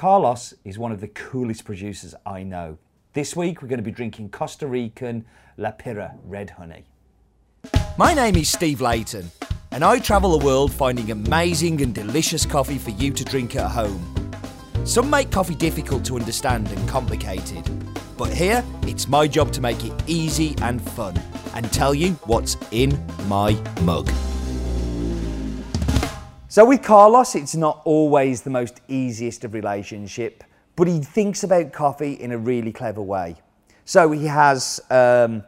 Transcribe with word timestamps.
Carlos 0.00 0.54
is 0.64 0.78
one 0.78 0.92
of 0.92 1.02
the 1.02 1.08
coolest 1.08 1.66
producers 1.66 2.14
I 2.24 2.42
know. 2.42 2.78
This 3.12 3.36
week 3.36 3.60
we're 3.60 3.68
going 3.68 3.80
to 3.80 3.84
be 3.84 3.90
drinking 3.90 4.30
Costa 4.30 4.66
Rican 4.66 5.26
La 5.58 5.72
Pira 5.72 6.14
Red 6.24 6.48
Honey. 6.48 6.86
My 7.98 8.14
name 8.14 8.36
is 8.36 8.50
Steve 8.50 8.80
Leighton, 8.80 9.30
and 9.72 9.84
I 9.84 9.98
travel 9.98 10.38
the 10.38 10.42
world 10.42 10.72
finding 10.72 11.10
amazing 11.10 11.82
and 11.82 11.94
delicious 11.94 12.46
coffee 12.46 12.78
for 12.78 12.92
you 12.92 13.12
to 13.12 13.22
drink 13.26 13.56
at 13.56 13.70
home. 13.70 14.32
Some 14.86 15.10
make 15.10 15.30
coffee 15.30 15.54
difficult 15.54 16.02
to 16.06 16.16
understand 16.16 16.68
and 16.68 16.88
complicated, 16.88 17.68
but 18.16 18.32
here 18.32 18.64
it's 18.84 19.06
my 19.06 19.28
job 19.28 19.52
to 19.52 19.60
make 19.60 19.84
it 19.84 19.92
easy 20.06 20.54
and 20.62 20.80
fun 20.80 21.14
and 21.54 21.70
tell 21.74 21.94
you 21.94 22.12
what's 22.24 22.56
in 22.70 22.98
my 23.28 23.52
mug. 23.82 24.10
So 26.50 26.64
with 26.64 26.82
Carlos, 26.82 27.36
it's 27.36 27.54
not 27.54 27.80
always 27.84 28.42
the 28.42 28.50
most 28.50 28.80
easiest 28.88 29.44
of 29.44 29.54
relationship, 29.54 30.42
but 30.74 30.88
he 30.88 30.98
thinks 30.98 31.44
about 31.44 31.72
coffee 31.72 32.14
in 32.14 32.32
a 32.32 32.38
really 32.38 32.72
clever 32.72 33.00
way. 33.00 33.36
So 33.84 34.10
he 34.10 34.26
has, 34.26 34.80
um, 34.90 35.44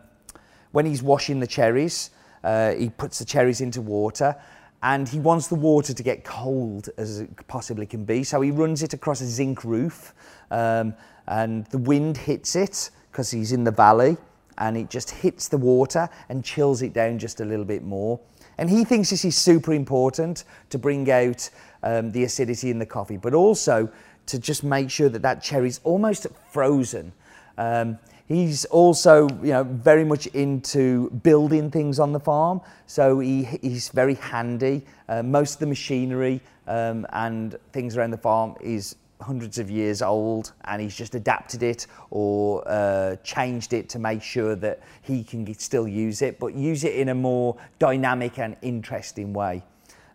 when 0.70 0.86
he's 0.86 1.02
washing 1.02 1.40
the 1.40 1.46
cherries, 1.48 2.10
uh, 2.44 2.74
he 2.74 2.88
puts 2.88 3.18
the 3.18 3.24
cherries 3.24 3.60
into 3.60 3.82
water 3.82 4.36
and 4.84 5.08
he 5.08 5.18
wants 5.18 5.48
the 5.48 5.56
water 5.56 5.92
to 5.92 6.02
get 6.04 6.22
cold 6.22 6.88
as 6.96 7.18
it 7.18 7.48
possibly 7.48 7.84
can 7.84 8.04
be. 8.04 8.22
So 8.22 8.40
he 8.40 8.52
runs 8.52 8.84
it 8.84 8.94
across 8.94 9.20
a 9.22 9.26
zinc 9.26 9.64
roof 9.64 10.14
um, 10.52 10.94
and 11.26 11.66
the 11.66 11.78
wind 11.78 12.16
hits 12.16 12.54
it 12.54 12.90
because 13.10 13.28
he's 13.28 13.50
in 13.50 13.64
the 13.64 13.72
valley 13.72 14.16
and 14.58 14.76
it 14.76 14.88
just 14.88 15.10
hits 15.10 15.48
the 15.48 15.58
water 15.58 16.08
and 16.28 16.44
chills 16.44 16.80
it 16.80 16.92
down 16.92 17.18
just 17.18 17.40
a 17.40 17.44
little 17.44 17.64
bit 17.64 17.82
more. 17.82 18.20
And 18.62 18.70
he 18.70 18.84
thinks 18.84 19.10
this 19.10 19.24
is 19.24 19.36
super 19.36 19.74
important 19.74 20.44
to 20.70 20.78
bring 20.78 21.10
out 21.10 21.50
um, 21.82 22.12
the 22.12 22.22
acidity 22.22 22.70
in 22.70 22.78
the 22.78 22.86
coffee, 22.86 23.16
but 23.16 23.34
also 23.34 23.90
to 24.26 24.38
just 24.38 24.62
make 24.62 24.88
sure 24.88 25.08
that 25.08 25.22
that 25.22 25.42
cherry's 25.42 25.80
almost 25.82 26.28
frozen. 26.52 27.12
Um, 27.58 27.98
He's 28.28 28.64
also, 28.66 29.28
you 29.42 29.50
know, 29.50 29.64
very 29.64 30.04
much 30.04 30.26
into 30.28 31.10
building 31.10 31.72
things 31.72 31.98
on 31.98 32.12
the 32.12 32.20
farm. 32.20 32.60
So 32.86 33.18
he, 33.18 33.44
he's 33.60 33.88
very 33.88 34.14
handy. 34.14 34.86
Uh, 35.08 35.24
most 35.24 35.54
of 35.54 35.58
the 35.58 35.66
machinery 35.66 36.40
um, 36.66 37.04
and 37.12 37.58
things 37.72 37.96
around 37.96 38.12
the 38.12 38.16
farm 38.16 38.54
is 38.60 38.94
hundreds 39.22 39.58
of 39.58 39.70
years 39.70 40.02
old 40.02 40.52
and 40.64 40.82
he's 40.82 40.94
just 40.94 41.14
adapted 41.14 41.62
it 41.62 41.86
or 42.10 42.62
uh, 42.66 43.16
changed 43.24 43.72
it 43.72 43.88
to 43.90 43.98
make 43.98 44.22
sure 44.22 44.54
that 44.56 44.80
he 45.02 45.24
can 45.24 45.52
still 45.54 45.88
use 45.88 46.22
it, 46.22 46.38
but 46.38 46.54
use 46.54 46.84
it 46.84 46.94
in 46.94 47.08
a 47.08 47.14
more 47.14 47.56
dynamic 47.78 48.38
and 48.38 48.56
interesting 48.62 49.32
way. 49.32 49.62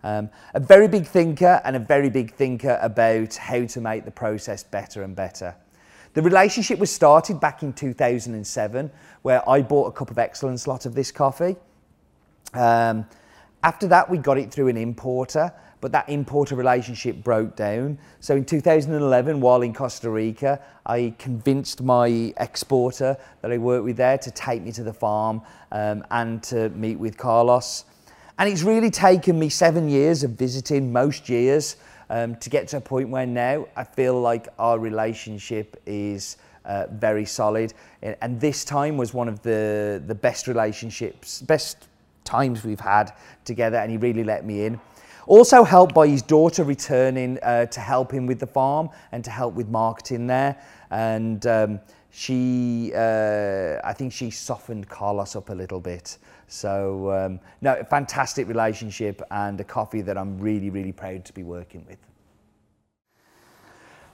Um, 0.03 0.29
a 0.53 0.59
very 0.59 0.87
big 0.87 1.05
thinker 1.05 1.61
and 1.65 1.75
a 1.75 1.79
very 1.79 2.09
big 2.09 2.33
thinker 2.33 2.77
about 2.81 3.35
how 3.35 3.65
to 3.65 3.81
make 3.81 4.05
the 4.05 4.11
process 4.11 4.63
better 4.63 5.03
and 5.03 5.15
better. 5.15 5.55
The 6.13 6.21
relationship 6.21 6.79
was 6.79 6.91
started 6.91 7.39
back 7.39 7.63
in 7.63 7.73
2007, 7.73 8.91
where 9.21 9.47
I 9.49 9.61
bought 9.61 9.87
a 9.87 9.91
cup 9.91 10.09
of 10.09 10.17
excellence 10.17 10.65
lot 10.67 10.85
of 10.85 10.95
this 10.95 11.11
coffee. 11.11 11.55
Um, 12.53 13.05
after 13.63 13.87
that, 13.87 14.09
we 14.09 14.17
got 14.17 14.37
it 14.37 14.51
through 14.51 14.67
an 14.67 14.77
importer, 14.77 15.51
but 15.81 15.91
that 15.91 16.07
importer 16.09 16.55
relationship 16.55 17.23
broke 17.23 17.55
down. 17.55 17.97
So 18.19 18.35
in 18.35 18.45
2011, 18.45 19.41
while 19.41 19.61
in 19.61 19.73
Costa 19.73 20.09
Rica, 20.09 20.59
I 20.85 21.13
convinced 21.17 21.81
my 21.81 22.33
exporter 22.37 23.17
that 23.41 23.51
I 23.51 23.57
worked 23.57 23.85
with 23.85 23.97
there 23.97 24.17
to 24.17 24.31
take 24.31 24.61
me 24.61 24.71
to 24.73 24.83
the 24.83 24.93
farm 24.93 25.41
um, 25.71 26.05
and 26.11 26.41
to 26.43 26.69
meet 26.69 26.97
with 26.97 27.17
Carlos. 27.17 27.85
And 28.39 28.49
it's 28.49 28.63
really 28.63 28.91
taken 28.91 29.39
me 29.39 29.49
seven 29.49 29.89
years 29.89 30.23
of 30.23 30.31
visiting 30.31 30.91
most 30.91 31.27
years 31.27 31.77
um, 32.09 32.35
to 32.35 32.49
get 32.49 32.67
to 32.69 32.77
a 32.77 32.81
point 32.81 33.09
where 33.09 33.25
now 33.25 33.67
I 33.75 33.83
feel 33.83 34.19
like 34.19 34.47
our 34.59 34.79
relationship 34.79 35.81
is 35.85 36.37
uh, 36.65 36.85
very 36.91 37.25
solid. 37.25 37.73
And 38.01 38.39
this 38.39 38.63
time 38.63 38.97
was 38.97 39.13
one 39.13 39.27
of 39.27 39.41
the, 39.41 40.01
the 40.05 40.15
best 40.15 40.47
relationships, 40.47 41.41
best 41.41 41.87
times 42.27 42.63
we've 42.63 42.79
had 42.79 43.13
together, 43.45 43.77
and 43.77 43.89
he 43.89 43.97
really 43.97 44.23
let 44.23 44.45
me 44.45 44.65
in. 44.65 44.79
Also 45.25 45.63
helped 45.63 45.93
by 45.93 46.07
his 46.07 46.21
daughter 46.21 46.63
returning 46.63 47.37
uh, 47.43 47.65
to 47.65 47.79
help 47.79 48.11
him 48.11 48.27
with 48.27 48.39
the 48.39 48.47
farm 48.47 48.89
and 49.11 49.23
to 49.23 49.31
help 49.31 49.55
with 49.55 49.67
marketing 49.67 50.27
there. 50.27 50.55
And 50.89 51.45
um, 51.47 51.79
she, 52.11 52.93
uh, 52.95 53.79
I 53.83 53.93
think 53.93 54.13
she 54.13 54.31
softened 54.31 54.87
Carlos 54.87 55.35
up 55.35 55.49
a 55.49 55.53
little 55.53 55.81
bit. 55.81 56.17
So, 56.47 57.11
um, 57.11 57.39
no, 57.61 57.83
fantastic 57.89 58.47
relationship 58.47 59.21
and 59.31 59.59
a 59.59 59.65
coffee 59.65 60.01
that 60.01 60.17
I'm 60.17 60.39
really, 60.39 60.69
really 60.69 60.93
proud 60.93 61.25
to 61.25 61.33
be 61.33 61.43
working 61.43 61.85
with. 61.87 61.99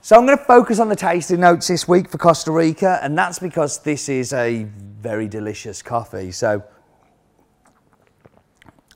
So 0.00 0.16
I'm 0.16 0.26
going 0.26 0.36
to 0.36 0.44
focus 0.44 0.80
on 0.80 0.88
the 0.90 0.96
tasting 0.96 1.40
notes 1.40 1.68
this 1.68 1.88
week 1.88 2.10
for 2.10 2.18
Costa 2.18 2.50
Rica, 2.52 2.98
and 3.02 3.16
that's 3.16 3.38
because 3.38 3.78
this 3.78 4.08
is 4.08 4.34
a 4.34 4.64
very 5.00 5.28
delicious 5.28 5.80
coffee. 5.80 6.30
So 6.30 6.62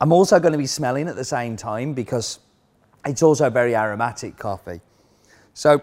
I'm 0.00 0.12
also 0.12 0.38
going 0.38 0.52
to 0.52 0.58
be 0.58 0.66
smelling 0.66 1.08
at 1.08 1.16
the 1.16 1.24
same 1.24 1.56
time 1.56 1.92
because 1.92 2.38
it's 3.04 3.22
also 3.22 3.50
very 3.50 3.74
aromatic 3.74 4.36
coffee. 4.36 4.80
So 5.54 5.82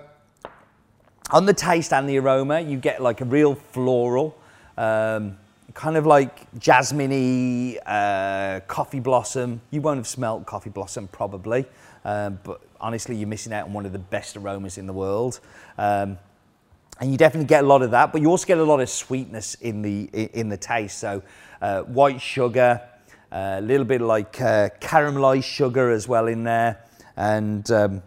on 1.31 1.45
the 1.45 1.53
taste 1.53 1.91
and 1.91 2.07
the 2.07 2.17
aroma, 2.19 2.61
you 2.61 2.77
get 2.77 3.01
like 3.01 3.19
a 3.19 3.25
real 3.25 3.55
floral, 3.55 4.37
um, 4.77 5.37
kind 5.73 5.97
of 5.97 6.05
like 6.05 6.47
jasmine 6.59 7.77
uh, 7.79 8.61
coffee 8.67 9.01
blossom. 9.01 9.59
You 9.71 9.81
won't 9.81 9.97
have 9.97 10.07
smelt 10.07 10.45
coffee 10.45 10.69
blossom 10.69 11.09
probably, 11.09 11.65
um, 12.05 12.39
but 12.43 12.61
honestly, 12.79 13.15
you're 13.17 13.27
missing 13.27 13.51
out 13.51 13.65
on 13.65 13.73
one 13.73 13.85
of 13.85 13.91
the 13.91 13.99
best 13.99 14.37
aromas 14.37 14.77
in 14.77 14.87
the 14.87 14.93
world. 14.93 15.41
Um, 15.77 16.17
and 17.01 17.11
you 17.11 17.17
definitely 17.17 17.47
get 17.47 17.65
a 17.65 17.67
lot 17.67 17.81
of 17.81 17.91
that, 17.91 18.13
but 18.13 18.21
you 18.21 18.29
also 18.29 18.45
get 18.45 18.57
a 18.57 18.63
lot 18.63 18.79
of 18.79 18.89
sweetness 18.89 19.55
in 19.55 19.81
the 19.81 20.03
in 20.13 20.47
the 20.47 20.55
taste. 20.55 20.99
So 20.99 21.23
uh, 21.61 21.81
white 21.81 22.21
sugar, 22.21 22.81
a 23.31 23.61
little 23.61 23.85
bit 23.85 24.01
like 24.01 24.41
uh, 24.41 24.69
caramelized 24.79 25.43
sugar 25.43 25.91
as 25.91 26.07
well 26.07 26.27
in 26.27 26.43
there, 26.43 26.83
and 27.17 27.69
um, 27.71 28.03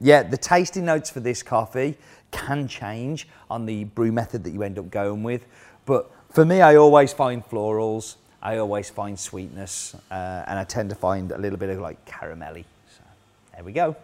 yeah, 0.00 0.22
the 0.22 0.36
tasting 0.36 0.84
notes 0.84 1.10
for 1.10 1.20
this 1.20 1.42
coffee 1.42 1.96
can 2.30 2.66
change 2.66 3.28
on 3.50 3.66
the 3.66 3.84
brew 3.84 4.12
method 4.12 4.44
that 4.44 4.50
you 4.50 4.62
end 4.62 4.78
up 4.78 4.90
going 4.90 5.22
with, 5.22 5.44
but 5.84 6.10
for 6.30 6.46
me, 6.46 6.62
I 6.62 6.76
always 6.76 7.12
find 7.12 7.44
florals, 7.44 8.16
I 8.40 8.56
always 8.56 8.88
find 8.88 9.18
sweetness, 9.18 9.94
uh, 10.10 10.44
and 10.46 10.58
I 10.58 10.64
tend 10.64 10.88
to 10.88 10.96
find 10.96 11.30
a 11.30 11.38
little 11.38 11.58
bit 11.58 11.68
of 11.68 11.78
like 11.78 12.02
caramelly. 12.06 12.64
So 12.88 13.02
there 13.54 13.64
we 13.64 13.72
go. 13.72 13.94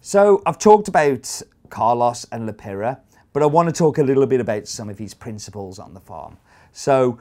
So 0.00 0.42
I've 0.44 0.58
talked 0.58 0.86
about 0.86 1.42
Carlos 1.70 2.26
and 2.30 2.46
La 2.46 2.52
Pira, 2.52 3.00
but 3.32 3.42
I 3.42 3.46
want 3.46 3.68
to 3.68 3.74
talk 3.74 3.98
a 3.98 4.02
little 4.02 4.26
bit 4.26 4.40
about 4.40 4.68
some 4.68 4.88
of 4.88 4.98
his 4.98 5.14
principles 5.14 5.78
on 5.78 5.94
the 5.94 6.00
farm. 6.00 6.36
So 6.72 7.18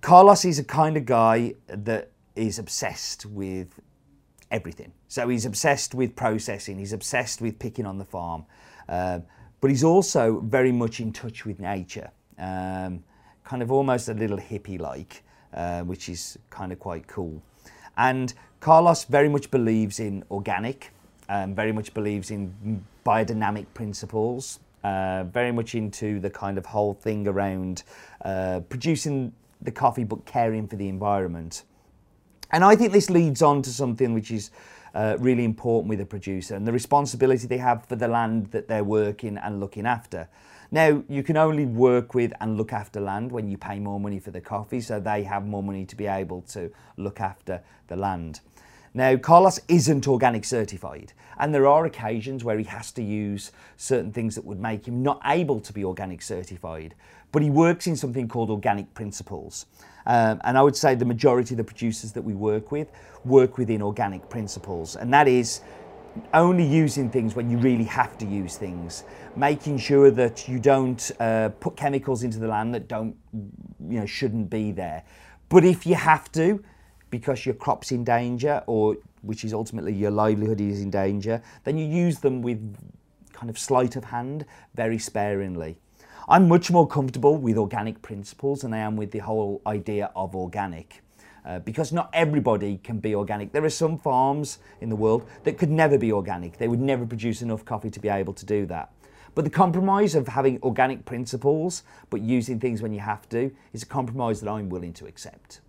Carlos 0.00 0.44
is 0.44 0.58
a 0.58 0.64
kind 0.64 0.96
of 0.96 1.04
guy 1.04 1.54
that 1.66 2.10
is 2.36 2.58
obsessed 2.58 3.26
with 3.26 3.80
everything. 4.50 4.92
So 5.08 5.28
he's 5.28 5.46
obsessed 5.46 5.94
with 5.94 6.16
processing, 6.16 6.78
he's 6.78 6.92
obsessed 6.92 7.40
with 7.40 7.58
picking 7.58 7.86
on 7.86 7.98
the 7.98 8.04
farm. 8.04 8.46
Uh, 8.88 9.20
but 9.60 9.70
he's 9.70 9.84
also 9.84 10.40
very 10.40 10.72
much 10.72 11.00
in 11.00 11.12
touch 11.12 11.46
with 11.46 11.58
nature, 11.58 12.10
um, 12.38 13.02
kind 13.44 13.62
of 13.62 13.72
almost 13.72 14.08
a 14.08 14.14
little 14.14 14.38
hippie 14.38 14.78
like, 14.78 15.22
uh, 15.54 15.80
which 15.82 16.08
is 16.08 16.38
kind 16.50 16.72
of 16.72 16.78
quite 16.78 17.06
cool. 17.06 17.42
And 17.96 18.34
Carlos 18.60 19.04
very 19.04 19.28
much 19.28 19.50
believes 19.50 20.00
in 20.00 20.24
organic, 20.30 20.90
um, 21.28 21.54
very 21.54 21.72
much 21.72 21.94
believes 21.94 22.30
in 22.30 22.84
biodynamic 23.06 23.66
principles, 23.74 24.60
uh, 24.82 25.24
very 25.24 25.52
much 25.52 25.74
into 25.74 26.20
the 26.20 26.30
kind 26.30 26.58
of 26.58 26.66
whole 26.66 26.94
thing 26.94 27.26
around 27.26 27.84
uh, 28.24 28.60
producing 28.68 29.32
the 29.64 29.72
coffee 29.72 30.04
but 30.04 30.24
caring 30.24 30.68
for 30.68 30.76
the 30.76 30.88
environment. 30.88 31.64
And 32.50 32.62
I 32.62 32.76
think 32.76 32.92
this 32.92 33.10
leads 33.10 33.42
on 33.42 33.62
to 33.62 33.70
something 33.70 34.14
which 34.14 34.30
is 34.30 34.50
uh, 34.94 35.16
really 35.18 35.44
important 35.44 35.88
with 35.88 36.00
a 36.00 36.06
producer 36.06 36.54
and 36.54 36.66
the 36.66 36.72
responsibility 36.72 37.46
they 37.46 37.58
have 37.58 37.84
for 37.86 37.96
the 37.96 38.06
land 38.06 38.52
that 38.52 38.68
they're 38.68 38.84
working 38.84 39.36
and 39.36 39.58
looking 39.58 39.86
after. 39.86 40.28
Now, 40.70 41.02
you 41.08 41.22
can 41.22 41.36
only 41.36 41.66
work 41.66 42.14
with 42.14 42.32
and 42.40 42.56
look 42.56 42.72
after 42.72 43.00
land 43.00 43.32
when 43.32 43.48
you 43.48 43.58
pay 43.58 43.78
more 43.78 44.00
money 44.00 44.18
for 44.18 44.30
the 44.30 44.40
coffee, 44.40 44.80
so 44.80 44.98
they 44.98 45.22
have 45.24 45.46
more 45.46 45.62
money 45.62 45.84
to 45.84 45.96
be 45.96 46.06
able 46.06 46.42
to 46.42 46.70
look 46.96 47.20
after 47.20 47.62
the 47.88 47.96
land. 47.96 48.40
Now, 48.96 49.16
Carlos 49.16 49.58
isn't 49.66 50.06
organic 50.06 50.44
certified, 50.44 51.12
and 51.36 51.52
there 51.52 51.66
are 51.66 51.84
occasions 51.84 52.44
where 52.44 52.56
he 52.58 52.64
has 52.64 52.92
to 52.92 53.02
use 53.02 53.50
certain 53.76 54.12
things 54.12 54.36
that 54.36 54.44
would 54.44 54.60
make 54.60 54.86
him 54.86 55.02
not 55.02 55.20
able 55.24 55.58
to 55.60 55.72
be 55.72 55.84
organic 55.84 56.22
certified, 56.22 56.94
but 57.32 57.42
he 57.42 57.50
works 57.50 57.88
in 57.88 57.96
something 57.96 58.28
called 58.28 58.50
organic 58.50 58.94
principles. 58.94 59.66
Um, 60.06 60.40
and 60.44 60.56
I 60.56 60.62
would 60.62 60.76
say 60.76 60.94
the 60.94 61.04
majority 61.04 61.54
of 61.54 61.58
the 61.58 61.64
producers 61.64 62.12
that 62.12 62.22
we 62.22 62.34
work 62.34 62.70
with 62.70 62.92
work 63.24 63.58
within 63.58 63.82
organic 63.82 64.28
principles, 64.30 64.94
and 64.94 65.12
that 65.12 65.26
is 65.26 65.62
only 66.32 66.64
using 66.64 67.10
things 67.10 67.34
when 67.34 67.50
you 67.50 67.58
really 67.58 67.84
have 67.84 68.16
to 68.18 68.26
use 68.26 68.56
things, 68.56 69.02
making 69.34 69.78
sure 69.78 70.12
that 70.12 70.48
you 70.48 70.60
don't 70.60 71.10
uh, 71.18 71.48
put 71.58 71.74
chemicals 71.74 72.22
into 72.22 72.38
the 72.38 72.46
land 72.46 72.72
that 72.72 72.86
don't, 72.86 73.16
you 73.32 73.98
know, 73.98 74.06
shouldn't 74.06 74.48
be 74.48 74.70
there. 74.70 75.02
But 75.48 75.64
if 75.64 75.84
you 75.84 75.96
have 75.96 76.30
to, 76.32 76.62
because 77.14 77.46
your 77.46 77.54
crop's 77.54 77.92
in 77.92 78.02
danger 78.02 78.60
or 78.66 78.96
which 79.22 79.44
is 79.44 79.54
ultimately 79.54 79.92
your 79.92 80.10
livelihood 80.10 80.60
is 80.60 80.80
in 80.80 80.90
danger, 80.90 81.40
then 81.62 81.78
you 81.78 81.86
use 81.86 82.18
them 82.18 82.42
with 82.42 82.76
kind 83.32 83.48
of 83.48 83.56
sleight 83.56 83.94
of 83.94 84.02
hand, 84.02 84.44
very 84.74 84.98
sparingly. 84.98 85.78
I'm 86.28 86.48
much 86.48 86.72
more 86.72 86.88
comfortable 86.88 87.36
with 87.36 87.56
organic 87.56 88.02
principles 88.02 88.62
than 88.62 88.74
I 88.74 88.78
am 88.78 88.96
with 88.96 89.12
the 89.12 89.20
whole 89.20 89.62
idea 89.64 90.10
of 90.16 90.34
organic. 90.34 91.04
Uh, 91.46 91.60
because 91.60 91.92
not 91.92 92.10
everybody 92.12 92.80
can 92.82 92.98
be 92.98 93.14
organic. 93.14 93.52
There 93.52 93.64
are 93.64 93.70
some 93.70 93.96
farms 93.96 94.58
in 94.80 94.88
the 94.88 94.96
world 94.96 95.24
that 95.44 95.56
could 95.56 95.70
never 95.70 95.96
be 95.96 96.10
organic. 96.10 96.58
They 96.58 96.66
would 96.66 96.80
never 96.80 97.06
produce 97.06 97.42
enough 97.42 97.64
coffee 97.64 97.90
to 97.90 98.00
be 98.00 98.08
able 98.08 98.32
to 98.32 98.44
do 98.44 98.66
that. 98.66 98.90
But 99.36 99.44
the 99.44 99.50
compromise 99.50 100.16
of 100.16 100.26
having 100.26 100.58
organic 100.64 101.04
principles 101.04 101.84
but 102.10 102.22
using 102.22 102.58
things 102.58 102.82
when 102.82 102.92
you 102.92 103.00
have 103.00 103.28
to 103.28 103.52
is 103.72 103.84
a 103.84 103.86
compromise 103.86 104.40
that 104.40 104.50
I'm 104.50 104.68
willing 104.68 104.94
to 104.94 105.06
accept. 105.06 105.60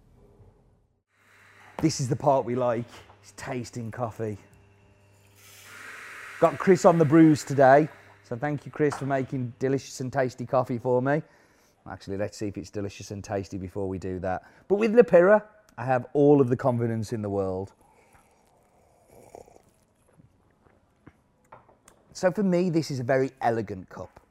This 1.82 2.00
is 2.00 2.08
the 2.08 2.16
part 2.16 2.46
we 2.46 2.56
like, 2.56 2.86
it's 3.22 3.34
tasting 3.36 3.92
coffee. 3.92 4.38
Got 6.40 6.58
Chris 6.58 6.86
on 6.86 6.98
the 6.98 7.06
brews 7.06 7.44
today, 7.44 7.90
so 8.24 8.36
thank 8.36 8.66
you 8.66 8.72
Chris 8.72 8.96
for 8.96 9.06
making 9.06 9.54
delicious 9.60 10.00
and 10.00 10.12
tasty 10.12 10.46
coffee 10.46 10.78
for 10.78 11.02
me. 11.02 11.22
Actually, 11.90 12.18
let's 12.18 12.38
see 12.38 12.48
if 12.48 12.58
it's 12.58 12.70
delicious 12.70 13.12
and 13.12 13.24
tasty 13.24 13.58
before 13.58 13.88
we 13.88 13.98
do 13.98 14.20
that. 14.20 14.44
But 14.68 14.76
with 14.76 14.96
La 14.96 15.04
Pira, 15.04 15.44
I 15.78 15.86
have 15.86 16.08
all 16.14 16.42
of 16.42 16.50
the 16.50 16.56
confidence 16.56 17.14
in 17.14 17.22
the 17.22 17.30
world. 17.30 17.74
So 22.14 22.32
for 22.32 22.44
me, 22.44 22.70
this 22.70 22.90
is 22.90 23.02
a 23.02 23.04
very 23.04 23.32
elegant 23.42 23.90
cup. 23.90 24.22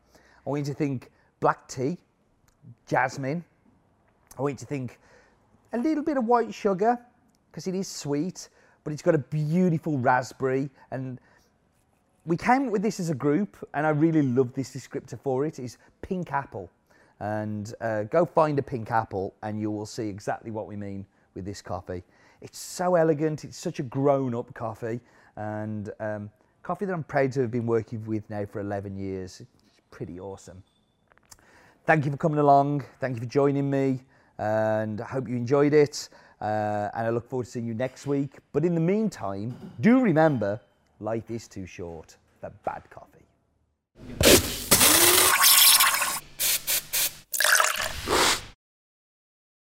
I 0.47 0.51
want 0.51 0.67
you 0.67 0.73
to 0.73 0.79
think 0.79 1.11
black 1.41 1.69
tea, 1.69 1.99
jasmine. 2.89 3.45
I 4.39 4.43
want 4.43 4.55
you 4.55 4.59
to 4.59 4.67
think 4.67 4.99
a 5.75 5.79
little 5.79 6.03
bit 6.03 6.17
of 6.17 6.25
white 6.25 6.53
sugar, 6.53 6.99
because 7.55 7.69
it 7.69 7.75
is 7.77 7.87
sweet, 7.87 8.49
but 8.83 8.93
it's 8.93 9.01
got 9.01 9.15
a 9.15 9.19
beautiful 9.19 9.97
raspberry. 9.97 10.69
And 10.91 11.21
we 12.27 12.37
came 12.37 12.67
up 12.67 12.73
with 12.73 12.83
this 12.83 12.99
as 12.99 13.11
a 13.11 13.15
group, 13.15 13.57
and 13.75 13.87
I 13.87 13.91
really 13.91 14.23
love 14.23 14.53
this 14.55 14.75
descriptor 14.75 15.21
for 15.21 15.47
it. 15.47 15.61
is 15.61 15.79
pink 16.03 16.33
apple. 16.33 16.69
And 17.21 17.73
uh, 17.81 18.03
go 18.05 18.27
find 18.27 18.59
a 18.59 18.63
pink 18.63 18.91
apple, 18.91 19.37
and 19.45 19.61
you 19.61 19.71
will 19.71 19.87
see 19.87 20.09
exactly 20.09 20.51
what 20.51 20.67
we 20.67 20.75
mean 20.75 21.07
with 21.37 21.45
this 21.45 21.63
coffee. 21.63 22.03
It's 22.41 22.59
so 22.59 22.97
elegant, 22.97 23.45
it's 23.45 23.57
such 23.57 23.79
a 23.79 23.85
grown-up 23.85 24.53
coffee, 24.53 24.99
and 25.37 25.91
um, 26.01 26.31
coffee 26.65 26.87
that 26.87 26.93
I'm 26.93 27.05
proud 27.05 27.31
to 27.33 27.43
have 27.43 27.53
been 27.53 27.67
working 27.67 28.05
with 28.05 28.29
now 28.31 28.47
for 28.47 28.59
11 28.59 28.97
years. 28.97 29.41
It's 29.69 29.81
pretty 29.93 30.19
awesome. 30.19 30.61
Thank 31.87 32.05
you 32.05 32.11
for 32.11 32.17
coming 32.17 32.41
along. 32.41 32.85
Thank 32.99 33.15
you 33.15 33.21
for 33.21 33.29
joining 33.29 33.71
me, 33.71 34.01
and 34.39 35.01
I 35.01 35.05
hope 35.05 35.29
you 35.29 35.37
enjoyed 35.37 35.73
it. 35.73 36.09
Uh, 36.45 36.91
and 36.95 37.07
I 37.07 37.11
look 37.11 37.27
forward 37.27 37.47
to 37.47 37.51
seeing 37.51 37.67
you 37.67 37.73
next 37.73 38.07
week. 38.07 38.37
But 38.53 38.67
in 38.67 38.75
the 38.75 38.81
meantime, 38.81 39.57
do 39.81 40.01
remember 40.01 40.61
life 41.01 41.31
is 41.31 41.49
too 41.49 41.65
short 41.65 42.19
for 42.43 42.53
bad 42.67 42.83
coffee. 42.91 44.44